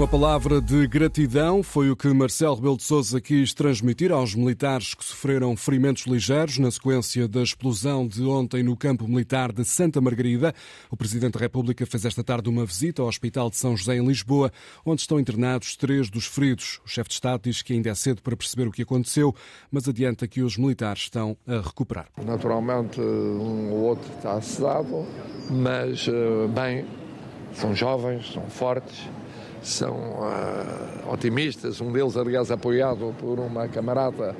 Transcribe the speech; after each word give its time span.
Uma 0.00 0.08
palavra 0.08 0.62
de 0.62 0.86
gratidão 0.86 1.62
foi 1.62 1.90
o 1.90 1.94
que 1.94 2.08
Marcelo 2.08 2.54
Rebelo 2.54 2.78
de 2.78 2.84
Sousa 2.84 3.20
quis 3.20 3.52
transmitir 3.52 4.10
aos 4.10 4.34
militares 4.34 4.94
que 4.94 5.04
sofreram 5.04 5.54
ferimentos 5.54 6.06
ligeiros 6.06 6.56
na 6.56 6.70
sequência 6.70 7.28
da 7.28 7.42
explosão 7.42 8.08
de 8.08 8.24
ontem 8.24 8.62
no 8.62 8.74
campo 8.74 9.06
militar 9.06 9.52
de 9.52 9.62
Santa 9.62 10.00
Margarida. 10.00 10.54
O 10.90 10.96
Presidente 10.96 11.34
da 11.34 11.40
República 11.40 11.84
fez 11.84 12.06
esta 12.06 12.24
tarde 12.24 12.48
uma 12.48 12.64
visita 12.64 13.02
ao 13.02 13.08
Hospital 13.08 13.50
de 13.50 13.58
São 13.58 13.76
José 13.76 13.96
em 13.96 14.06
Lisboa, 14.06 14.50
onde 14.86 15.02
estão 15.02 15.20
internados 15.20 15.76
três 15.76 16.08
dos 16.08 16.24
feridos. 16.24 16.80
O 16.82 16.88
chefe 16.88 17.10
de 17.10 17.14
Estado 17.16 17.42
diz 17.44 17.60
que 17.60 17.74
ainda 17.74 17.90
é 17.90 17.94
cedo 17.94 18.22
para 18.22 18.34
perceber 18.34 18.68
o 18.68 18.72
que 18.72 18.80
aconteceu, 18.80 19.34
mas 19.70 19.86
adianta 19.86 20.26
que 20.26 20.40
os 20.40 20.56
militares 20.56 21.02
estão 21.02 21.36
a 21.46 21.60
recuperar. 21.60 22.06
Naturalmente, 22.24 22.98
um 22.98 23.70
ou 23.70 23.80
outro 23.80 24.10
está 24.16 24.40
sedado, 24.40 25.04
mas 25.50 26.08
eh, 26.08 26.48
bem, 26.48 26.86
são 27.52 27.74
jovens, 27.74 28.32
são 28.32 28.48
fortes 28.48 29.06
são 29.62 29.94
uh, 29.94 31.12
otimistas, 31.12 31.80
um 31.80 31.92
deles, 31.92 32.16
aliás, 32.16 32.50
apoiado 32.50 33.14
por 33.18 33.38
uma 33.38 33.68
camarada 33.68 34.34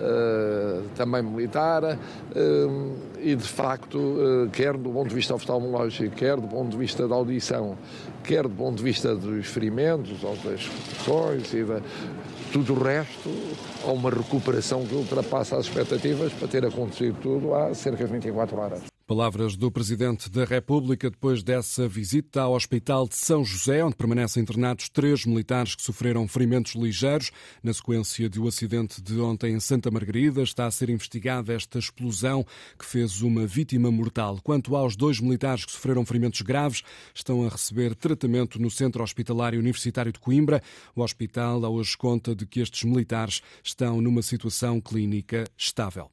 uh, 0.00 0.82
também 0.96 1.22
militar, 1.22 1.84
uh, 1.84 2.96
e 3.18 3.34
de 3.34 3.48
facto, 3.48 4.48
quer 4.52 4.76
do 4.76 4.90
ponto 4.90 5.08
de 5.08 5.14
vista 5.14 5.34
oftalmológico, 5.34 6.14
quer 6.14 6.36
do 6.36 6.48
ponto 6.48 6.70
de 6.70 6.76
vista 6.76 7.06
da 7.06 7.14
audição, 7.14 7.76
quer 8.24 8.44
do 8.44 8.54
ponto 8.54 8.76
de 8.76 8.82
vista 8.82 9.14
dos 9.14 9.46
ferimentos 9.46 10.22
ou 10.22 10.36
das 10.36 10.60
execuções 10.60 11.52
e 11.52 11.64
da, 11.64 11.80
tudo 12.52 12.74
o 12.74 12.82
resto, 12.82 13.30
há 13.86 13.90
uma 13.90 14.10
recuperação 14.10 14.84
que 14.86 14.94
ultrapassa 14.94 15.56
as 15.56 15.66
expectativas 15.66 16.32
para 16.32 16.48
ter 16.48 16.64
acontecido 16.64 17.16
tudo 17.20 17.54
há 17.54 17.74
cerca 17.74 18.06
de 18.06 18.12
24 18.12 18.56
horas. 18.56 18.97
Palavras 19.08 19.56
do 19.56 19.70
Presidente 19.70 20.28
da 20.28 20.44
República 20.44 21.08
depois 21.08 21.42
dessa 21.42 21.88
visita 21.88 22.42
ao 22.42 22.52
Hospital 22.52 23.08
de 23.08 23.16
São 23.16 23.42
José, 23.42 23.82
onde 23.82 23.96
permanecem 23.96 24.42
internados 24.42 24.90
três 24.90 25.24
militares 25.24 25.74
que 25.74 25.82
sofreram 25.82 26.28
ferimentos 26.28 26.74
ligeiros. 26.74 27.30
Na 27.62 27.72
sequência 27.72 28.28
do 28.28 28.46
acidente 28.46 29.00
de 29.00 29.18
ontem 29.18 29.54
em 29.54 29.60
Santa 29.60 29.90
Margarida, 29.90 30.42
está 30.42 30.66
a 30.66 30.70
ser 30.70 30.90
investigada 30.90 31.54
esta 31.54 31.78
explosão 31.78 32.44
que 32.78 32.84
fez 32.84 33.22
uma 33.22 33.46
vítima 33.46 33.90
mortal. 33.90 34.40
Quanto 34.44 34.76
aos 34.76 34.94
dois 34.94 35.20
militares 35.20 35.64
que 35.64 35.72
sofreram 35.72 36.04
ferimentos 36.04 36.42
graves, 36.42 36.82
estão 37.14 37.46
a 37.46 37.48
receber 37.48 37.94
tratamento 37.94 38.60
no 38.60 38.70
Centro 38.70 39.02
Hospitalário 39.02 39.58
Universitário 39.58 40.12
de 40.12 40.20
Coimbra. 40.20 40.62
O 40.94 41.00
hospital 41.00 41.62
hoje 41.72 41.96
conta 41.96 42.36
de 42.36 42.44
que 42.44 42.60
estes 42.60 42.84
militares 42.84 43.40
estão 43.64 44.02
numa 44.02 44.20
situação 44.20 44.82
clínica 44.82 45.44
estável. 45.56 46.10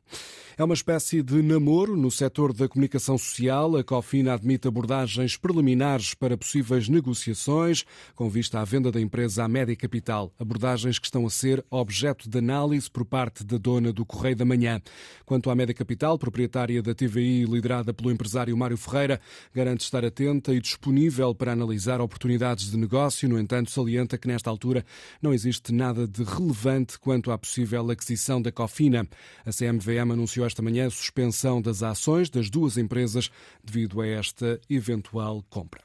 É 0.57 0.63
uma 0.63 0.73
espécie 0.73 1.21
de 1.21 1.41
namoro 1.41 1.97
no 1.97 2.09
setor 2.09 2.53
da 2.53 2.69
comunicação 2.69 2.84
social. 2.99 3.75
A 3.75 3.83
Cofina 3.83 4.33
admite 4.33 4.67
abordagens 4.67 5.35
preliminares 5.35 6.13
para 6.13 6.37
possíveis 6.37 6.87
negociações 6.87 7.83
com 8.15 8.29
vista 8.29 8.59
à 8.59 8.63
venda 8.63 8.91
da 8.91 9.01
empresa 9.01 9.43
à 9.43 9.47
Média 9.47 9.75
Capital. 9.75 10.31
Abordagens 10.39 10.99
que 10.99 11.07
estão 11.07 11.25
a 11.25 11.29
ser 11.29 11.65
objeto 11.69 12.29
de 12.29 12.37
análise 12.37 12.89
por 12.89 13.03
parte 13.03 13.43
da 13.43 13.57
dona 13.57 13.91
do 13.91 14.05
Correio 14.05 14.35
da 14.35 14.45
Manhã. 14.45 14.81
Quanto 15.25 15.49
à 15.49 15.55
Média 15.55 15.73
Capital, 15.73 16.17
proprietária 16.17 16.81
da 16.81 16.93
TVI 16.93 17.45
liderada 17.45 17.93
pelo 17.93 18.11
empresário 18.11 18.55
Mário 18.55 18.77
Ferreira, 18.77 19.19
garante 19.53 19.83
estar 19.83 20.05
atenta 20.05 20.53
e 20.53 20.61
disponível 20.61 21.33
para 21.33 21.51
analisar 21.51 21.99
oportunidades 21.99 22.69
de 22.69 22.77
negócio. 22.77 23.27
No 23.27 23.39
entanto, 23.39 23.71
salienta 23.71 24.17
que 24.17 24.27
nesta 24.27 24.49
altura 24.49 24.85
não 25.21 25.33
existe 25.33 25.73
nada 25.73 26.07
de 26.07 26.23
relevante 26.23 26.99
quanto 26.99 27.31
à 27.31 27.37
possível 27.37 27.89
aquisição 27.89 28.41
da 28.41 28.51
Cofina. 28.51 29.07
A 29.45 29.51
CMVM 29.51 30.11
anunciou 30.11 30.45
esta 30.45 30.61
manhã 30.61 30.87
a 30.87 30.91
suspensão 30.91 31.61
das 31.61 31.81
ações 31.81 32.29
das 32.29 32.49
duas 32.49 32.74
empresas 32.77 33.31
devido 33.63 34.01
a 34.01 34.07
esta 34.07 34.59
eventual 34.67 35.43
compra. 35.49 35.84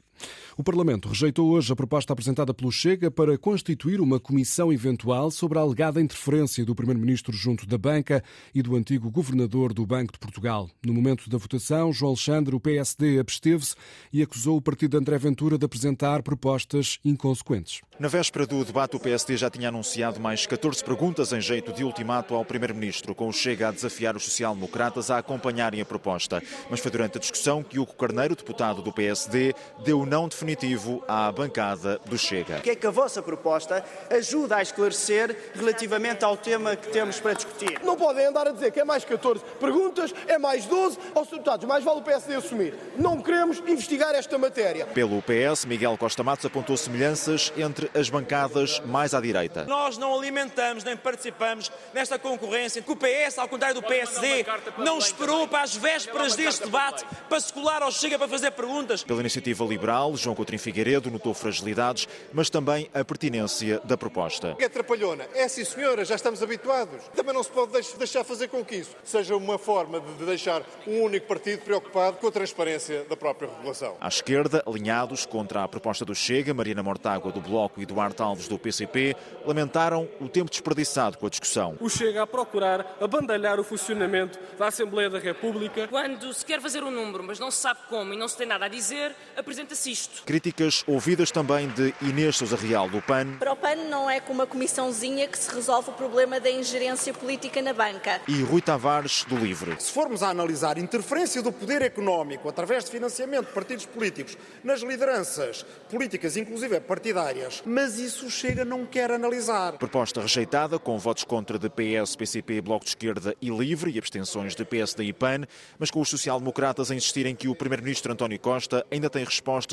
O 0.57 0.63
Parlamento 0.63 1.07
rejeitou 1.07 1.49
hoje 1.49 1.71
a 1.71 1.75
proposta 1.75 2.13
apresentada 2.13 2.53
pelo 2.53 2.71
Chega 2.71 3.09
para 3.09 3.37
constituir 3.37 4.01
uma 4.01 4.19
comissão 4.19 4.71
eventual 4.71 5.31
sobre 5.31 5.57
a 5.57 5.61
alegada 5.61 6.01
interferência 6.01 6.65
do 6.65 6.75
Primeiro-Ministro 6.75 7.35
junto 7.35 7.65
da 7.65 7.77
banca 7.77 8.23
e 8.53 8.61
do 8.61 8.75
antigo 8.75 9.09
governador 9.09 9.73
do 9.73 9.85
Banco 9.85 10.13
de 10.13 10.19
Portugal. 10.19 10.69
No 10.85 10.93
momento 10.93 11.29
da 11.29 11.37
votação, 11.37 11.91
João 11.91 12.11
Alexandre, 12.11 12.55
o 12.55 12.59
PSD, 12.59 13.19
absteve-se 13.19 13.75
e 14.11 14.21
acusou 14.21 14.57
o 14.57 14.61
partido 14.61 14.91
de 14.91 14.97
André 14.97 15.17
Ventura 15.17 15.57
de 15.57 15.65
apresentar 15.65 16.21
propostas 16.21 16.99
inconsequentes. 17.03 17.81
Na 17.97 18.07
véspera 18.07 18.47
do 18.47 18.65
debate, 18.65 18.95
o 18.95 18.99
PSD 18.99 19.37
já 19.37 19.49
tinha 19.49 19.69
anunciado 19.69 20.19
mais 20.19 20.45
14 20.45 20.83
perguntas 20.83 21.31
em 21.33 21.39
jeito 21.39 21.71
de 21.71 21.83
ultimato 21.83 22.33
ao 22.33 22.43
Primeiro-Ministro, 22.43 23.13
com 23.13 23.27
o 23.27 23.33
Chega 23.33 23.69
a 23.69 23.71
desafiar 23.71 24.15
os 24.15 24.23
social-democratas 24.23 25.11
a 25.11 25.19
acompanharem 25.19 25.79
a 25.81 25.85
proposta. 25.85 26.41
Mas 26.69 26.79
foi 26.79 26.91
durante 26.91 27.17
a 27.17 27.21
discussão 27.21 27.63
que 27.63 27.79
Hugo 27.79 27.93
Carneiro, 27.93 28.35
deputado 28.35 28.81
do 28.81 28.91
PSD, 28.91 29.53
deu 29.85 30.03
não 30.11 30.27
definitivo 30.27 31.01
à 31.07 31.31
bancada 31.31 31.97
do 32.05 32.17
Chega. 32.17 32.57
O 32.57 32.61
que 32.61 32.71
é 32.71 32.75
que 32.75 32.85
a 32.85 32.91
vossa 32.91 33.21
proposta 33.21 33.81
ajuda 34.09 34.57
a 34.57 34.61
esclarecer 34.61 35.53
relativamente 35.55 36.25
ao 36.25 36.35
tema 36.35 36.75
que 36.75 36.89
temos 36.89 37.17
para 37.17 37.31
discutir? 37.31 37.79
Não 37.81 37.95
podem 37.95 38.25
andar 38.25 38.45
a 38.45 38.51
dizer 38.51 38.73
que 38.73 38.81
é 38.81 38.83
mais 38.83 39.05
14 39.05 39.41
perguntas, 39.57 40.13
é 40.27 40.37
mais 40.37 40.65
12 40.65 40.97
aos 41.15 41.29
deputados. 41.29 41.65
Mais 41.65 41.81
vale 41.81 42.01
o 42.01 42.03
PSD 42.03 42.35
assumir. 42.35 42.75
Não 42.97 43.21
queremos 43.21 43.59
investigar 43.59 44.13
esta 44.13 44.37
matéria. 44.37 44.85
Pelo 44.87 45.21
PS, 45.21 45.63
Miguel 45.63 45.97
Costa 45.97 46.21
Matos 46.23 46.45
apontou 46.45 46.75
semelhanças 46.75 47.53
entre 47.55 47.89
as 47.97 48.09
bancadas 48.09 48.81
mais 48.81 49.13
à 49.13 49.21
direita. 49.21 49.63
Nós 49.63 49.97
não 49.97 50.13
alimentamos 50.13 50.83
nem 50.83 50.97
participamos 50.97 51.71
nesta 51.93 52.19
concorrência. 52.19 52.81
Que 52.81 52.91
o 52.91 52.97
PS, 52.97 53.37
ao 53.37 53.47
contrário 53.47 53.79
do 53.79 53.87
PSD, 53.87 54.45
não 54.77 54.97
esperou 54.97 55.47
para 55.47 55.61
as 55.61 55.73
vésperas 55.73 56.35
deste 56.35 56.65
debate 56.65 57.05
para 57.29 57.39
se 57.39 57.53
colar 57.53 57.81
ao 57.81 57.93
Chega 57.93 58.19
para 58.19 58.27
fazer 58.27 58.51
perguntas. 58.51 59.05
Pela 59.05 59.21
iniciativa 59.21 59.63
liberal, 59.63 60.00
João 60.15 60.35
Coutinho 60.35 60.59
Figueiredo 60.59 61.11
notou 61.11 61.33
fragilidades, 61.33 62.07
mas 62.33 62.49
também 62.49 62.89
a 62.93 63.03
pertinência 63.03 63.79
da 63.83 63.97
proposta. 63.97 64.55
É 64.59 64.67
trapalhona. 64.67 65.25
É 65.33 65.47
sim, 65.47 65.63
senhora, 65.63 66.03
já 66.03 66.15
estamos 66.15 66.41
habituados. 66.41 67.03
Também 67.15 67.33
não 67.33 67.43
se 67.43 67.49
pode 67.49 67.71
deixar 67.97 68.23
fazer 68.23 68.47
com 68.47 68.63
que 68.63 68.77
isso 68.77 68.95
seja 69.03 69.35
uma 69.35 69.57
forma 69.57 69.99
de 69.99 70.25
deixar 70.25 70.63
um 70.87 71.01
único 71.01 71.27
partido 71.27 71.61
preocupado 71.61 72.17
com 72.17 72.27
a 72.27 72.31
transparência 72.31 73.05
da 73.09 73.15
própria 73.15 73.49
regulação. 73.49 73.95
À 73.99 74.07
esquerda, 74.07 74.63
alinhados 74.65 75.25
contra 75.25 75.63
a 75.63 75.67
proposta 75.67 76.03
do 76.03 76.15
Chega, 76.15 76.53
Marina 76.53 76.81
Mortágua 76.81 77.31
do 77.31 77.41
Bloco 77.41 77.81
e 77.81 77.85
Duarte 77.85 78.21
Alves 78.21 78.47
do 78.47 78.57
PCP, 78.57 79.15
lamentaram 79.45 80.07
o 80.19 80.27
tempo 80.27 80.49
desperdiçado 80.49 81.17
com 81.17 81.27
a 81.27 81.29
discussão. 81.29 81.77
O 81.79 81.89
Chega 81.89 82.23
a 82.23 82.27
procurar 82.27 82.97
abandalhar 82.99 83.59
o 83.59 83.63
funcionamento 83.63 84.39
da 84.57 84.67
Assembleia 84.67 85.09
da 85.09 85.19
República. 85.19 85.87
Quando 85.87 86.33
se 86.33 86.45
quer 86.45 86.61
fazer 86.61 86.83
um 86.83 86.91
número, 86.91 87.23
mas 87.23 87.39
não 87.39 87.51
se 87.51 87.57
sabe 87.57 87.79
como 87.89 88.13
e 88.13 88.17
não 88.17 88.27
se 88.27 88.37
tem 88.37 88.47
nada 88.47 88.65
a 88.65 88.69
dizer, 88.69 89.15
apresenta-se 89.35 89.90
isto. 89.91 90.23
Críticas 90.23 90.83
ouvidas 90.87 91.31
também 91.31 91.67
de 91.67 91.93
Inês 92.01 92.37
Sousa 92.37 92.55
Real, 92.55 92.89
do 92.89 93.01
PAN. 93.01 93.37
Para 93.37 93.51
o 93.51 93.55
PAN 93.55 93.75
não 93.89 94.09
é 94.09 94.19
com 94.19 94.33
uma 94.33 94.47
comissãozinha 94.47 95.27
que 95.27 95.37
se 95.37 95.53
resolve 95.53 95.89
o 95.89 95.93
problema 95.93 96.39
da 96.39 96.49
ingerência 96.49 97.13
política 97.13 97.61
na 97.61 97.73
banca. 97.73 98.21
E 98.27 98.41
Rui 98.41 98.61
Tavares, 98.61 99.25
do 99.25 99.35
LIVRE. 99.35 99.75
Se 99.79 99.91
formos 99.91 100.23
a 100.23 100.29
analisar 100.29 100.77
interferência 100.77 101.41
do 101.41 101.51
poder 101.51 101.81
económico 101.81 102.47
através 102.47 102.85
de 102.85 102.91
financiamento 102.91 103.47
de 103.47 103.53
partidos 103.53 103.85
políticos 103.85 104.37
nas 104.63 104.81
lideranças 104.81 105.65
políticas, 105.89 106.37
inclusive 106.37 106.79
partidárias, 106.79 107.61
mas 107.65 107.99
isso 107.99 108.29
chega 108.29 108.63
não 108.63 108.85
quer 108.85 109.11
analisar. 109.11 109.73
Proposta 109.73 110.21
rejeitada, 110.21 110.79
com 110.79 110.97
votos 110.97 111.23
contra 111.23 111.59
de 111.59 111.69
PS, 111.69 112.15
PCP, 112.15 112.61
Bloco 112.61 112.85
de 112.85 112.91
Esquerda 112.91 113.35
e 113.41 113.49
LIVRE 113.49 113.91
e 113.91 113.97
abstenções 113.97 114.55
de 114.55 114.63
PSD 114.63 115.03
e 115.03 115.13
PAN, 115.13 115.41
mas 115.77 115.91
com 115.91 115.99
os 115.99 116.09
social-democratas 116.09 116.91
a 116.91 116.95
insistirem 116.95 117.35
que 117.35 117.47
o 117.47 117.55
Primeiro-Ministro 117.55 118.13
António 118.13 118.39
Costa 118.39 118.85
ainda 118.89 119.09
tem 119.09 119.23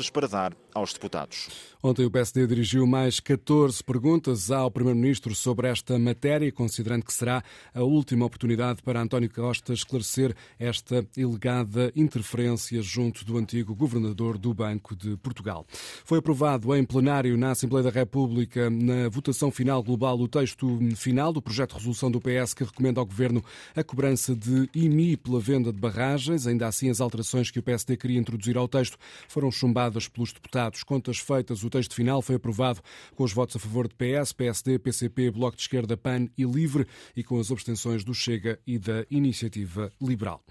para 0.07 0.27
dar 0.27 0.55
aos 0.71 0.93
deputados. 0.93 1.49
Ontem 1.81 2.05
o 2.05 2.11
PSD 2.11 2.45
dirigiu 2.45 2.85
mais 2.85 3.19
14 3.19 3.83
perguntas 3.83 4.51
ao 4.51 4.69
Primeiro-Ministro 4.69 5.33
sobre 5.33 5.67
esta 5.69 5.97
matéria, 5.97 6.51
considerando 6.51 7.05
que 7.05 7.13
será 7.13 7.41
a 7.73 7.81
última 7.81 8.25
oportunidade 8.25 8.83
para 8.83 9.01
António 9.01 9.33
Costa 9.33 9.73
esclarecer 9.73 10.35
esta 10.59 11.07
ilegada 11.15 11.91
interferência 11.95 12.81
junto 12.81 13.23
do 13.23 13.37
antigo 13.37 13.73
governador 13.73 14.37
do 14.37 14.53
Banco 14.53 14.95
de 14.95 15.15
Portugal. 15.17 15.65
Foi 16.03 16.19
aprovado 16.19 16.75
em 16.75 16.83
plenário 16.83 17.37
na 17.37 17.51
Assembleia 17.51 17.85
da 17.85 17.89
República, 17.89 18.69
na 18.69 19.09
votação 19.09 19.49
final 19.49 19.81
global, 19.81 20.19
o 20.19 20.27
texto 20.27 20.79
final 20.95 21.31
do 21.33 21.41
projeto 21.41 21.71
de 21.71 21.77
resolução 21.77 22.11
do 22.11 22.19
PS 22.19 22.53
que 22.53 22.63
recomenda 22.63 22.99
ao 22.99 23.05
Governo 23.05 23.43
a 23.75 23.83
cobrança 23.83 24.35
de 24.35 24.69
IMI 24.75 25.17
pela 25.17 25.39
venda 25.39 25.71
de 25.71 25.79
barragens. 25.79 26.45
Ainda 26.45 26.67
assim, 26.67 26.89
as 26.89 27.01
alterações 27.01 27.49
que 27.49 27.59
o 27.59 27.63
PSD 27.63 27.95
queria 27.97 28.19
introduzir 28.19 28.57
ao 28.57 28.67
texto 28.67 28.97
foram 29.27 29.49
chumbadas 29.49 29.88
pelos 30.07 30.31
deputados. 30.31 30.83
Contas 30.83 31.19
feitas, 31.19 31.63
o 31.63 31.69
texto 31.69 31.95
final 31.95 32.21
foi 32.21 32.35
aprovado 32.35 32.81
com 33.15 33.23
os 33.23 33.33
votos 33.33 33.55
a 33.55 33.59
favor 33.59 33.87
de 33.87 33.95
PS, 33.95 34.33
PSD, 34.33 34.79
PCP, 34.79 35.31
Bloco 35.31 35.55
de 35.55 35.63
Esquerda, 35.63 35.97
PAN 35.97 36.27
e 36.37 36.43
LIVRE 36.43 36.85
e 37.15 37.23
com 37.23 37.39
as 37.39 37.51
abstenções 37.51 38.03
do 38.03 38.13
Chega 38.13 38.59
e 38.65 38.77
da 38.77 39.05
Iniciativa 39.09 39.91
Liberal. 40.01 40.43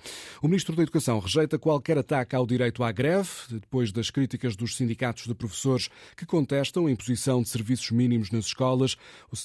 O 0.43 0.49
Ministro 0.49 0.75
da 0.75 0.83
Educação 0.83 1.19
rejeita 1.19 1.59
qualquer 1.59 1.99
ataque 1.99 2.35
ao 2.35 2.47
direito 2.47 2.83
à 2.83 2.91
greve, 2.93 3.29
depois 3.51 3.93
das 3.93 4.11
críticas 4.11 4.57
dos 4.57 4.77
sindicatos 4.77 5.27
de 5.27 5.35
professores 5.35 5.89
que 6.17 6.27
contestam 6.27 6.87
a 6.87 6.91
imposição 6.91 7.43
de 7.43 7.49
serviços 7.49 7.91
mínimos 7.91 8.31
nas 8.31 8.47
escolas. 8.47 8.97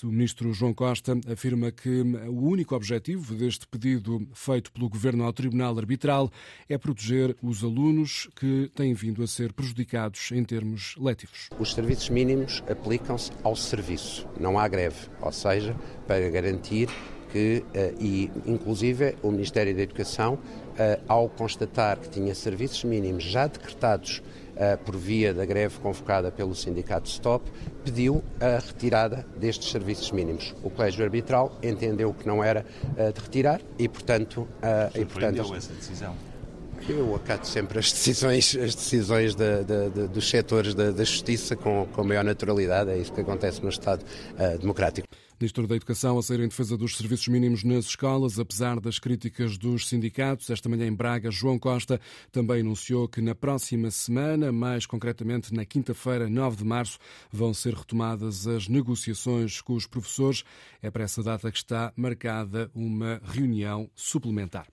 O 0.04 0.08
ministro 0.08 0.54
João 0.54 0.74
Costa 0.74 1.20
afirma 1.32 1.72
que 1.72 2.02
o 2.28 2.42
único 2.42 2.76
objetivo 2.76 3.36
deste 3.36 3.68
pedido 3.68 4.28
feito 4.34 4.72
pelo 4.72 4.90
governo 4.90 5.24
ao 5.24 5.34
Tribunal 5.34 5.78
Arbitral 5.78 6.32
é 6.68 6.78
proteger 6.78 7.36
os 7.42 7.64
alunos 7.64 8.30
que 8.36 8.72
têm 8.76 8.94
vindo 8.94 9.24
a 9.24 9.28
ser 9.28 9.54
prejudicados 9.54 9.83
em 10.32 10.44
termos 10.44 10.96
letivos. 10.98 11.50
Os 11.60 11.74
serviços 11.74 12.10
mínimos 12.10 12.64
aplicam-se 12.70 13.32
ao 13.44 13.56
serviço, 13.56 14.28
não 14.40 14.58
há 14.58 14.68
greve, 14.68 15.10
ou 15.22 15.32
seja, 15.32 15.76
para 16.08 16.30
garantir 16.30 16.90
que, 17.34 17.66
eh, 17.74 17.94
e 18.00 18.32
inclusive 18.46 19.16
o 19.24 19.32
Ministério 19.32 19.76
da 19.76 19.82
Educação, 19.82 20.38
eh, 20.78 21.00
ao 21.08 21.28
constatar 21.28 22.00
que 22.00 22.08
tinha 22.08 22.36
serviços 22.36 22.84
mínimos 22.84 23.24
já 23.24 23.48
decretados 23.48 24.22
eh, 24.56 24.78
por 24.78 24.96
via 24.96 25.34
da 25.34 25.44
greve 25.44 25.80
convocada 25.80 26.32
pelo 26.32 26.54
sindicato 26.54 27.10
Stop, 27.10 27.52
pediu 27.84 28.24
a 28.40 28.60
retirada 28.60 29.26
destes 29.36 29.72
serviços 29.72 30.12
mínimos. 30.12 30.54
O 30.64 30.70
Colégio 30.70 31.04
Arbitral 31.04 31.58
entendeu 31.64 32.14
que 32.14 32.28
não 32.28 32.44
era 32.44 32.64
de 32.96 33.20
retirar 33.20 33.60
e, 33.80 33.90
portanto... 33.90 34.48
e, 34.94 35.04
portanto 35.06 35.56
essa 35.56 35.74
decisão? 35.74 36.16
Eu 36.88 37.16
acato 37.16 37.48
sempre 37.48 37.80
as 37.80 37.92
decisões, 37.92 38.56
as 38.58 38.76
decisões 38.76 39.36
de, 39.36 39.64
de, 39.64 39.90
de, 39.90 40.08
dos 40.08 40.30
setores 40.30 40.76
da, 40.76 40.92
justiça 40.92 41.56
com, 41.56 41.88
com 41.94 42.04
maior 42.04 42.24
naturalidade. 42.24 42.90
É 42.90 42.98
isso 42.98 43.14
que 43.14 43.22
acontece 43.22 43.62
no 43.64 43.70
Estado 43.70 44.04
uh, 44.04 44.58
democrático. 44.58 45.08
Ministro 45.44 45.68
da 45.68 45.76
Educação 45.76 46.18
a 46.18 46.24
sair 46.24 46.40
em 46.40 46.48
defesa 46.48 46.78
dos 46.78 46.96
serviços 46.96 47.28
mínimos 47.28 47.66
nas 47.66 47.84
escolas, 47.84 48.40
apesar 48.40 48.80
das 48.80 48.98
críticas 48.98 49.58
dos 49.58 49.90
sindicatos. 49.90 50.50
Esta 50.50 50.70
manhã 50.70 50.88
em 50.88 50.94
Braga, 50.94 51.30
João 51.30 51.60
Costa 51.60 52.00
também 52.32 52.62
anunciou 52.62 53.10
que 53.10 53.20
na 53.20 53.36
próxima 53.36 53.92
semana, 53.92 54.54
mais 54.54 54.86
concretamente 54.86 55.54
na 55.54 55.66
quinta-feira, 55.66 56.30
9 56.30 56.56
de 56.56 56.64
março, 56.64 56.98
vão 57.30 57.54
ser 57.54 57.74
retomadas 57.74 58.48
as 58.48 58.70
negociações 58.70 59.60
com 59.60 59.74
os 59.74 59.86
professores. 59.86 60.46
É 60.82 60.90
para 60.90 61.04
essa 61.04 61.22
data 61.22 61.52
que 61.52 61.58
está 61.58 61.92
marcada 61.98 62.72
uma 62.74 63.22
reunião 63.26 63.90
suplementar. 63.94 64.66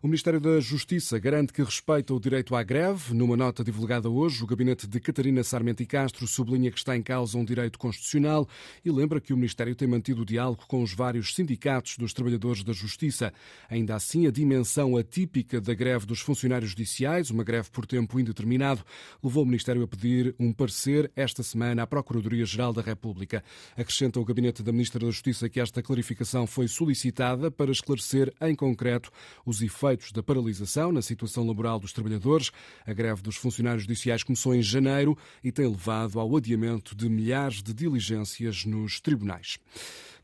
O 0.00 0.06
Ministério 0.06 0.38
da 0.38 0.60
Justiça 0.60 1.18
garante 1.18 1.50
que 1.50 1.62
respeita 1.62 2.12
o 2.12 2.20
direito 2.20 2.54
à 2.54 2.62
greve. 2.62 3.14
Numa 3.14 3.38
nota 3.38 3.64
divulgada 3.64 4.10
hoje, 4.10 4.44
o 4.44 4.46
gabinete 4.46 4.86
de 4.86 5.00
Catarina 5.00 5.42
Sarmento 5.42 5.82
e 5.82 5.86
Castro 5.86 6.26
sublinha 6.26 6.70
que 6.70 6.76
está 6.76 6.94
em 6.94 7.02
causa 7.02 7.38
um 7.38 7.44
direito 7.44 7.78
constitucional 7.78 8.46
e 8.84 8.90
lembra 8.90 9.18
que 9.18 9.32
o 9.32 9.36
Ministério 9.36 9.74
tem 9.74 9.88
mantido 9.88 10.03
mantido 10.04 10.20
o 10.20 10.26
diálogo 10.26 10.64
com 10.68 10.82
os 10.82 10.92
vários 10.92 11.34
sindicatos 11.34 11.96
dos 11.96 12.12
trabalhadores 12.12 12.62
da 12.62 12.74
Justiça. 12.74 13.32
Ainda 13.70 13.94
assim, 13.94 14.26
a 14.26 14.30
dimensão 14.30 14.98
atípica 14.98 15.62
da 15.62 15.72
greve 15.72 16.04
dos 16.04 16.20
funcionários 16.20 16.72
judiciais, 16.72 17.30
uma 17.30 17.42
greve 17.42 17.70
por 17.70 17.86
tempo 17.86 18.20
indeterminado, 18.20 18.84
levou 19.22 19.44
o 19.44 19.46
Ministério 19.46 19.82
a 19.82 19.88
pedir 19.88 20.34
um 20.38 20.52
parecer 20.52 21.10
esta 21.16 21.42
semana 21.42 21.84
à 21.84 21.86
Procuradoria-Geral 21.86 22.74
da 22.74 22.82
República. 22.82 23.42
Acrescenta 23.74 24.20
o 24.20 24.24
Gabinete 24.26 24.62
da 24.62 24.72
Ministra 24.72 25.00
da 25.00 25.10
Justiça 25.10 25.48
que 25.48 25.58
esta 25.58 25.82
clarificação 25.82 26.46
foi 26.46 26.68
solicitada 26.68 27.50
para 27.50 27.72
esclarecer 27.72 28.30
em 28.42 28.54
concreto 28.54 29.10
os 29.46 29.62
efeitos 29.62 30.12
da 30.12 30.22
paralisação 30.22 30.92
na 30.92 31.00
situação 31.00 31.46
laboral 31.46 31.80
dos 31.80 31.94
trabalhadores. 31.94 32.50
A 32.86 32.92
greve 32.92 33.22
dos 33.22 33.36
funcionários 33.36 33.84
judiciais 33.84 34.22
começou 34.22 34.54
em 34.54 34.60
janeiro 34.60 35.16
e 35.42 35.50
tem 35.50 35.66
levado 35.66 36.20
ao 36.20 36.36
adiamento 36.36 36.94
de 36.94 37.08
milhares 37.08 37.62
de 37.62 37.72
diligências 37.72 38.66
nos 38.66 39.00
tribunais 39.00 39.58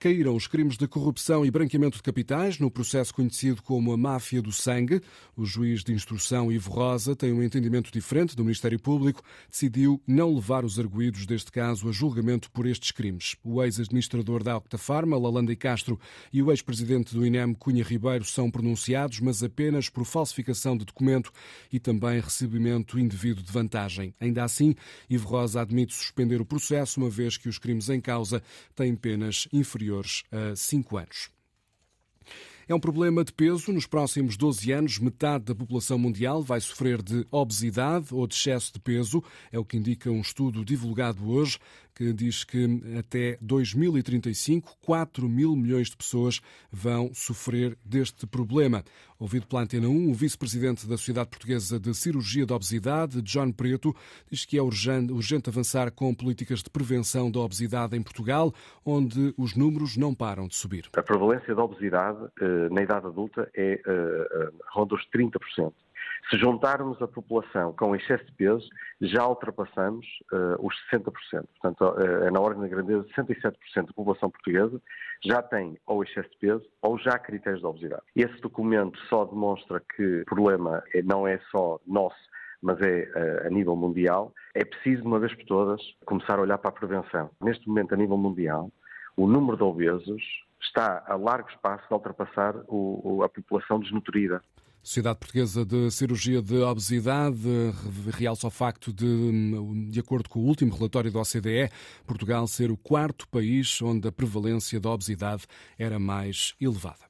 caíram 0.01 0.35
os 0.35 0.47
crimes 0.47 0.79
de 0.79 0.89
corrupção 0.89 1.45
e 1.45 1.51
branqueamento 1.51 1.99
de 1.99 2.03
capitais 2.03 2.59
no 2.59 2.71
processo 2.71 3.13
conhecido 3.13 3.63
como 3.63 3.93
a 3.93 3.99
máfia 3.99 4.41
do 4.41 4.51
sangue. 4.51 5.03
O 5.37 5.45
juiz 5.45 5.85
de 5.85 5.93
instrução 5.93 6.51
Ivo 6.51 6.71
Rosa 6.71 7.15
tem 7.15 7.35
um 7.35 7.43
entendimento 7.43 7.93
diferente 7.93 8.35
do 8.35 8.43
Ministério 8.43 8.81
Público, 8.81 9.23
decidiu 9.51 10.01
não 10.07 10.35
levar 10.35 10.65
os 10.65 10.79
arguídos 10.79 11.27
deste 11.27 11.53
caso 11.53 11.87
a 11.87 11.93
julgamento 11.93 12.51
por 12.51 12.65
estes 12.65 12.91
crimes. 12.93 13.37
O 13.45 13.63
ex-administrador 13.63 14.43
da 14.43 14.57
Octafarma, 14.57 15.19
Lalanda 15.19 15.53
e 15.53 15.57
Castro, 15.57 16.01
e 16.33 16.43
o 16.43 16.51
ex-presidente 16.51 17.15
do 17.15 17.27
INEM, 17.27 17.53
Cunha 17.53 17.85
Ribeiro, 17.85 18.25
são 18.25 18.51
pronunciados, 18.51 19.21
mas 19.21 19.43
apenas 19.43 19.91
por 19.91 20.07
falsificação 20.07 20.79
de 20.79 20.87
documento 20.87 21.31
e 21.71 21.79
também 21.79 22.21
recebimento 22.21 22.99
indevido 22.99 23.43
de 23.43 23.53
vantagem. 23.53 24.15
Ainda 24.19 24.45
assim, 24.45 24.75
Ivo 25.11 25.29
Rosa 25.29 25.61
admite 25.61 25.93
suspender 25.93 26.41
o 26.41 26.47
processo, 26.47 26.99
uma 26.99 27.11
vez 27.11 27.37
que 27.37 27.51
os 27.51 27.59
crimes 27.59 27.91
em 27.91 28.01
causa 28.01 28.43
têm 28.75 28.97
penas 28.97 29.47
inferiores 29.53 29.90
inferiores 29.91 30.23
a 30.31 30.55
5 30.55 30.97
anos. 30.97 31.31
É 32.69 32.75
um 32.75 32.79
problema 32.79 33.25
de 33.25 33.33
peso. 33.33 33.73
Nos 33.73 33.87
próximos 33.87 34.37
12 34.37 34.71
anos, 34.71 34.99
metade 35.01 35.47
da 35.47 35.55
população 35.55 35.99
mundial 35.99 36.41
vai 36.41 36.61
sofrer 36.61 37.03
de 37.03 37.27
obesidade 37.29 38.15
ou 38.15 38.27
de 38.29 38.35
excesso 38.37 38.73
de 38.73 38.79
peso. 38.79 39.25
É 39.51 39.59
o 39.59 39.65
que 39.65 39.77
indica 39.77 40.09
um 40.09 40.21
estudo 40.21 40.65
divulgado 40.65 41.29
hoje 41.29 41.59
que 42.01 42.15
diz 42.15 42.45
que 42.45 42.81
até 42.99 43.37
2035, 43.43 44.75
4 44.81 45.29
mil 45.29 45.55
milhões 45.55 45.91
de 45.91 45.99
pessoas 45.99 46.41
vão 46.73 47.13
sofrer 47.13 47.77
deste 47.85 48.27
problema. 48.27 48.83
Ouvido 49.19 49.47
pela 49.47 49.61
Antena 49.61 49.87
1, 49.87 50.11
o 50.11 50.15
vice-presidente 50.15 50.89
da 50.89 50.97
Sociedade 50.97 51.29
Portuguesa 51.29 51.79
de 51.79 51.93
Cirurgia 51.95 52.47
da 52.47 52.55
Obesidade, 52.55 53.21
John 53.21 53.53
Preto, 53.53 53.95
diz 54.31 54.47
que 54.47 54.57
é 54.57 54.63
urgente, 54.63 55.51
avançar 55.51 55.91
com 55.91 56.15
políticas 56.15 56.63
de 56.63 56.71
prevenção 56.71 57.31
da 57.31 57.41
obesidade 57.41 57.95
em 57.95 58.03
Portugal, 58.03 58.51
onde 58.83 59.35
os 59.37 59.55
números 59.55 59.99
não 59.99 60.15
param 60.15 60.49
de 60.49 60.57
subir. 60.57 60.89
A 60.97 61.03
prevalência 61.03 61.55
da 61.55 61.63
obesidade 61.63 62.19
eh, 62.41 62.69
na 62.71 62.81
idade 62.81 63.09
adulta 63.09 63.51
é 63.55 63.75
eh, 63.75 63.81
eh, 63.87 64.51
ronda 64.73 64.95
os 64.95 65.07
30%. 65.15 65.71
Se 66.31 66.39
juntarmos 66.39 67.03
a 67.03 67.09
população 67.09 67.73
com 67.73 67.97
excesso 67.97 68.25
de 68.27 68.33
peso, 68.33 68.69
já 69.01 69.27
ultrapassamos 69.27 70.07
uh, 70.33 70.65
os 70.65 70.73
60%. 70.93 71.11
Portanto, 71.61 71.81
uh, 71.81 72.25
é 72.25 72.31
na 72.31 72.39
ordem 72.39 72.63
da 72.63 72.69
grandeza, 72.69 73.05
67% 73.17 73.55
da 73.75 73.93
população 73.93 74.31
portuguesa 74.31 74.81
já 75.25 75.43
tem 75.43 75.77
ou 75.87 76.05
excesso 76.05 76.31
de 76.31 76.39
peso 76.39 76.65
ou 76.83 76.97
já 76.99 77.19
critérios 77.19 77.61
de 77.61 77.67
obesidade. 77.67 78.03
Esse 78.15 78.41
documento 78.41 78.97
só 79.09 79.25
demonstra 79.25 79.83
que 79.97 80.21
o 80.21 80.25
problema 80.25 80.85
é, 80.95 81.03
não 81.03 81.27
é 81.27 81.41
só 81.51 81.81
nosso, 81.85 82.17
mas 82.63 82.81
é 82.81 83.11
uh, 83.43 83.49
a 83.49 83.51
nível 83.51 83.75
mundial. 83.75 84.33
É 84.55 84.65
preciso, 84.65 85.03
de 85.03 85.09
uma 85.09 85.19
vez 85.19 85.35
por 85.35 85.47
todas, 85.47 85.81
começar 86.07 86.39
a 86.39 86.43
olhar 86.43 86.59
para 86.59 86.71
a 86.71 86.75
prevenção. 86.75 87.31
Neste 87.41 87.67
momento, 87.67 87.93
a 87.93 87.97
nível 87.97 88.17
mundial, 88.17 88.71
o 89.17 89.27
número 89.27 89.57
de 89.57 89.65
obesos 89.65 90.23
está 90.63 91.03
a 91.07 91.17
largo 91.17 91.49
espaço 91.49 91.87
de 91.89 91.95
ultrapassar 91.95 92.55
o, 92.69 93.23
a 93.25 93.29
população 93.29 93.81
desnutrida. 93.81 94.43
Sociedade 94.83 95.19
Portuguesa 95.19 95.65
de 95.65 95.91
Cirurgia 95.91 96.41
de 96.41 96.57
Obesidade 96.63 97.39
realça 98.13 98.47
o 98.47 98.51
facto 98.51 98.93
de, 98.93 99.91
de 99.91 100.01
acordo 100.01 100.29
com 100.29 100.41
o 100.41 100.45
último 100.45 100.75
relatório 100.75 101.13
da 101.13 101.21
OCDE, 101.21 101.71
Portugal 102.07 102.47
ser 102.47 102.71
o 102.71 102.77
quarto 102.77 103.29
país 103.29 103.81
onde 103.83 104.09
a 104.09 104.13
prevalência 104.13 104.81
da 104.81 104.91
obesidade 104.91 105.45
era 105.79 105.99
mais 105.99 106.55
elevada. 106.59 107.05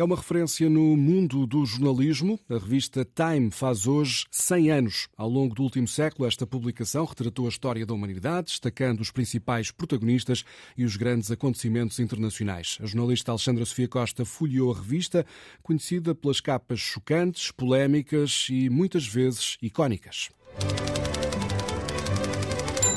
É 0.00 0.02
uma 0.02 0.16
referência 0.16 0.70
no 0.70 0.96
mundo 0.96 1.46
do 1.46 1.62
jornalismo. 1.66 2.40
A 2.48 2.54
revista 2.54 3.04
Time 3.04 3.50
faz 3.50 3.86
hoje 3.86 4.24
100 4.30 4.70
anos. 4.70 5.08
Ao 5.14 5.28
longo 5.28 5.54
do 5.54 5.62
último 5.62 5.86
século, 5.86 6.26
esta 6.26 6.46
publicação 6.46 7.04
retratou 7.04 7.44
a 7.44 7.50
história 7.50 7.84
da 7.84 7.92
humanidade, 7.92 8.46
destacando 8.46 9.02
os 9.02 9.10
principais 9.10 9.70
protagonistas 9.70 10.42
e 10.74 10.86
os 10.86 10.96
grandes 10.96 11.30
acontecimentos 11.30 11.98
internacionais. 11.98 12.78
A 12.80 12.86
jornalista 12.86 13.30
Alexandra 13.30 13.62
Sofia 13.66 13.88
Costa 13.88 14.24
folheou 14.24 14.72
a 14.72 14.74
revista, 14.74 15.26
conhecida 15.62 16.14
pelas 16.14 16.40
capas 16.40 16.80
chocantes, 16.80 17.50
polémicas 17.50 18.46
e 18.48 18.70
muitas 18.70 19.06
vezes 19.06 19.58
icónicas. 19.60 20.30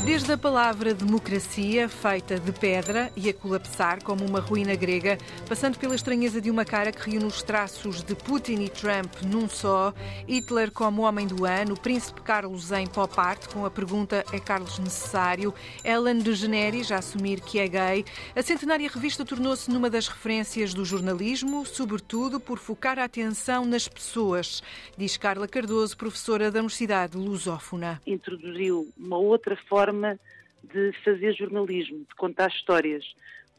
Desde 0.05 0.33
a 0.33 0.37
palavra 0.37 0.93
democracia, 0.93 1.87
feita 1.87 2.37
de 2.37 2.51
pedra 2.51 3.09
e 3.15 3.29
a 3.29 3.33
colapsar 3.33 4.03
como 4.03 4.25
uma 4.25 4.41
ruína 4.41 4.75
grega, 4.75 5.17
passando 5.47 5.79
pela 5.79 5.95
estranheza 5.95 6.41
de 6.41 6.51
uma 6.51 6.65
cara 6.65 6.91
que 6.91 7.09
reúne 7.09 7.25
os 7.25 7.41
traços 7.41 8.03
de 8.03 8.13
Putin 8.13 8.63
e 8.63 8.69
Trump 8.69 9.13
num 9.25 9.47
só, 9.47 9.93
Hitler 10.27 10.71
como 10.73 11.03
homem 11.03 11.25
do 11.25 11.45
ano, 11.45 11.79
Príncipe 11.79 12.19
Carlos 12.19 12.69
em 12.73 12.85
pop 12.85 13.13
art 13.17 13.47
com 13.53 13.65
a 13.65 13.71
pergunta 13.71 14.25
é 14.33 14.39
Carlos 14.41 14.77
necessário, 14.77 15.53
Ellen 15.85 16.19
DeGeneres 16.19 16.91
a 16.91 16.97
assumir 16.97 17.39
que 17.39 17.57
é 17.57 17.67
gay, 17.69 18.05
a 18.35 18.41
centenária 18.41 18.89
revista 18.89 19.23
tornou-se 19.23 19.71
numa 19.71 19.89
das 19.89 20.09
referências 20.09 20.73
do 20.73 20.83
jornalismo, 20.83 21.65
sobretudo 21.65 22.41
por 22.41 22.59
focar 22.59 22.99
a 22.99 23.05
atenção 23.05 23.63
nas 23.63 23.87
pessoas, 23.87 24.61
diz 24.97 25.15
Carla 25.15 25.47
Cardoso, 25.47 25.95
professora 25.95 26.51
da 26.51 26.59
Universidade 26.59 27.17
Lusófona. 27.17 28.01
Introduziu 28.05 28.91
uma 28.97 29.17
outra 29.17 29.55
forma 29.69 29.92
forma 29.93 30.19
de 30.63 30.91
fazer 31.03 31.33
jornalismo, 31.33 31.99
de 31.99 32.15
contar 32.15 32.49
histórias, 32.49 33.05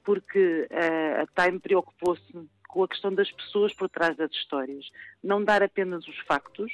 porque 0.02 0.66
a, 0.70 1.22
a 1.22 1.44
Time 1.44 1.60
preocupou-se 1.60 2.22
com 2.68 2.82
a 2.82 2.88
questão 2.88 3.14
das 3.14 3.30
pessoas 3.30 3.72
por 3.72 3.88
trás 3.88 4.16
das 4.16 4.32
histórias. 4.32 4.86
Não 5.22 5.44
dar 5.44 5.62
apenas 5.62 6.06
os 6.08 6.18
factos, 6.26 6.72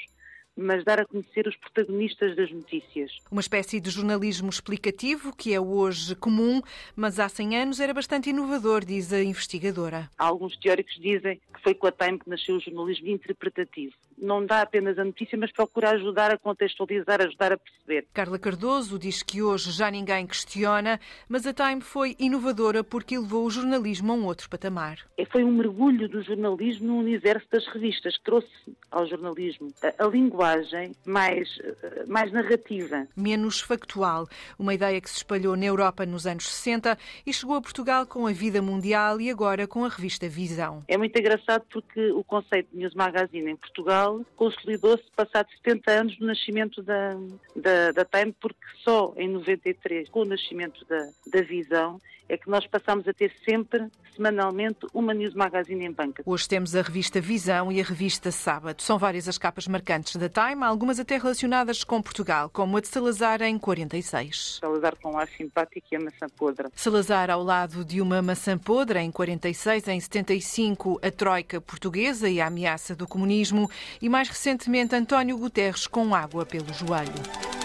mas 0.57 0.85
dar 0.85 1.00
a 1.00 1.07
conhecer 1.07 1.47
os 1.47 1.57
protagonistas 1.57 2.35
das 2.37 2.50
notícias. 2.50 3.12
Uma 3.31 3.40
espécie 3.40 3.81
de 3.81 3.90
jornalismo 3.90 4.49
explicativo 4.49 5.35
que 5.37 5.52
é 5.52 5.61
hoje 5.61 6.14
comum, 6.14 6.62
mas 6.97 7.19
há 7.19 7.29
100 7.29 7.57
anos 7.57 7.81
era 7.81 7.95
bastante 7.95 8.31
inovador, 8.31 8.85
diz 8.85 9.12
a 9.12 9.23
investigadora. 9.23 10.09
Alguns 10.19 10.57
teóricos 10.57 10.95
dizem 11.00 11.40
que 11.52 11.62
foi 11.62 11.75
com 11.75 11.87
a 11.87 11.93
Time 11.93 12.19
que 12.19 12.29
nasceu 12.29 12.57
o 12.57 12.61
jornalismo 12.61 13.09
interpretativo 13.09 13.95
não 14.21 14.45
dá 14.45 14.62
apenas 14.62 14.99
a 14.99 15.05
notícia, 15.05 15.37
mas 15.39 15.53
procura 15.53 15.91
ajudar 15.91 16.31
a 16.31 16.39
contextualizar, 16.39 17.21
ajudar 17.23 17.53
a 17.53 17.59
perceber. 17.59 18.07
Carla 18.12 18.39
Cardoso 18.39 18.99
diz 18.99 19.23
que 19.23 19.43
hoje 19.43 19.71
já 19.73 19.91
ninguém 19.91 20.27
questiona, 20.27 21.00
mas 21.29 21.47
a 21.47 21.53
Time 21.53 21.81
foi 21.81 22.15
inovadora 22.19 22.85
porque 22.85 23.19
levou 23.19 23.45
o 23.47 23.50
jornalismo 23.50 24.12
a 24.12 24.15
um 24.15 24.25
outro 24.25 24.49
patamar. 24.49 24.99
É, 25.17 25.25
foi 25.25 25.45
um 25.45 25.53
mergulho 25.53 26.09
do 26.09 26.23
jornalismo 26.23 26.89
no 26.89 26.99
universo 26.99 27.47
das 27.50 27.67
revistas, 27.67 28.17
que 28.17 28.25
trouxe 28.25 28.49
ao 28.91 29.07
jornalismo 29.07 29.73
a, 29.83 30.05
a 30.05 30.09
linguagem 30.09 30.93
mais, 31.05 31.59
eh, 31.62 32.05
mais 32.07 32.33
narrativa. 32.33 33.07
Menos 33.17 33.61
factual, 33.61 34.29
uma 34.59 34.75
ideia 34.75 35.00
que 35.00 35.09
se 35.09 35.19
espalhou 35.19 35.57
na 35.57 35.67
Europa 35.67 36.05
nos 36.05 36.27
anos 36.27 36.49
60 36.49 36.99
e 37.27 37.33
chegou 37.33 37.57
a 37.57 37.61
Portugal 37.61 38.07
com 38.07 38.27
a 38.27 38.33
Vida 38.33 38.61
Mundial 38.61 39.21
e 39.21 39.31
agora 39.31 39.67
com 39.67 39.85
a 39.85 39.89
revista 39.89 40.29
Visão. 40.29 40.83
É 40.89 40.97
muito 40.97 41.19
engraçado 41.19 41.65
porque 41.71 42.11
o 42.12 42.25
conceito 42.25 42.71
de 42.73 42.79
News 42.79 42.95
Magazine 42.95 43.50
em 43.50 43.57
Portugal 43.57 44.10
consolidou-se 44.37 45.05
passado 45.17 45.49
70 45.64 45.90
anos 45.90 46.17
do 46.19 46.26
nascimento 46.26 46.83
da, 46.83 47.14
da, 47.57 47.93
da 47.93 48.05
Time, 48.05 48.35
porque 48.40 48.59
só 48.83 49.12
em 49.17 49.29
93, 49.29 50.09
com 50.09 50.21
o 50.21 50.25
nascimento 50.25 50.85
da, 50.87 51.09
da 51.26 51.43
Visão, 51.43 52.00
é 52.31 52.37
que 52.37 52.49
nós 52.49 52.65
passamos 52.65 53.07
a 53.09 53.13
ter 53.13 53.33
sempre, 53.45 53.89
semanalmente, 54.15 54.87
uma 54.95 55.13
News 55.13 55.35
Magazine 55.35 55.85
em 55.85 55.91
banca. 55.91 56.23
Hoje 56.25 56.49
temos 56.49 56.77
a 56.77 56.83
revista 56.83 57.21
Visão 57.21 57.73
e 57.73 57.81
a 57.81 57.85
revista 57.85 58.31
Sábado. 58.31 58.81
São 58.83 58.99
várias 58.99 59.29
as 59.29 59.37
capas 59.37 59.67
marcantes 59.67 60.15
da 60.15 60.29
Time, 60.29 60.63
algumas 60.63 61.01
até 61.01 61.19
relacionadas 61.19 61.83
com 61.83 62.01
Portugal, 62.01 62.49
como 62.49 62.77
a 62.77 62.81
de 62.81 62.87
Salazar 62.87 63.43
em 63.43 63.59
46. 63.59 64.61
Salazar 64.61 64.97
com 65.03 65.19
ar 65.19 65.29
simpático 65.29 65.89
e 65.91 65.97
a 65.97 66.01
maçã 66.01 66.27
podre. 66.37 66.69
Salazar 66.75 67.31
ao 67.31 67.43
lado 67.43 67.85
de 67.85 68.01
uma 68.01 68.23
maçã 68.23 68.57
podre 68.57 69.01
em 69.01 69.11
46, 69.11 69.89
em 69.89 69.99
75 69.99 71.01
a 71.03 71.11
Troika 71.11 71.61
portuguesa 71.61 72.29
e 72.29 72.41
a 72.41 72.47
ameaça 72.47 72.95
do 72.95 73.09
comunismo 73.09 73.69
e 74.01 74.09
mais 74.09 74.29
recentemente 74.29 74.95
António 74.95 75.37
Guterres 75.37 75.89
com 75.89 76.15
água 76.15 76.47
pelo 76.47 76.73
joelho. 76.73 77.60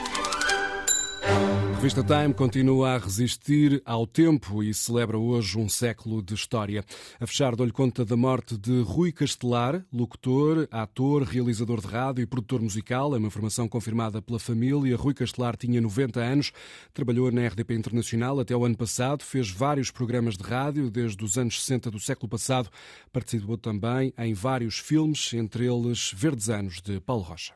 Revista 1.86 2.04
Time 2.04 2.34
continua 2.34 2.96
a 2.96 2.98
resistir 2.98 3.80
ao 3.86 4.08
tempo 4.08 4.64
e 4.64 4.74
celebra 4.74 5.20
hoje 5.20 5.56
um 5.60 5.70
século 5.70 6.20
de 6.20 6.34
história. 6.34 6.84
A 7.20 7.28
fechar, 7.28 7.56
dou-lhe 7.56 7.72
conta 7.72 8.04
da 8.04 8.18
morte 8.18 8.58
de 8.58 8.82
Rui 8.82 9.12
Castelar, 9.12 9.86
locutor, 9.94 10.68
ator, 10.72 11.22
realizador 11.22 11.80
de 11.80 11.86
rádio 11.86 12.24
e 12.24 12.26
produtor 12.26 12.60
musical. 12.60 13.14
É 13.14 13.20
uma 13.20 13.28
informação 13.28 13.68
confirmada 13.68 14.20
pela 14.20 14.40
família. 14.40 14.98
Rui 14.98 15.14
Castelar 15.14 15.56
tinha 15.56 15.80
90 15.80 16.20
anos, 16.20 16.52
trabalhou 16.92 17.32
na 17.32 17.46
RDP 17.46 17.76
Internacional 17.76 18.40
até 18.40 18.56
o 18.56 18.66
ano 18.66 18.76
passado, 18.76 19.22
fez 19.22 19.52
vários 19.52 19.92
programas 19.92 20.36
de 20.36 20.44
rádio 20.44 20.90
desde 20.90 21.24
os 21.24 21.38
anos 21.38 21.62
60 21.62 21.92
do 21.92 22.00
século 22.00 22.28
passado. 22.28 22.68
Participou 23.14 23.60
também 23.60 24.12
em 24.18 24.34
vários 24.34 24.80
filmes, 24.80 25.32
entre 25.36 25.72
eles 25.72 26.12
Verdes 26.16 26.50
Anos, 26.50 26.82
de 26.82 27.00
Paulo 27.00 27.22
Rocha. 27.22 27.54